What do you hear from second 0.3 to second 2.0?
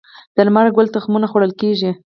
د لمر ګل تخمونه خوړل کیږي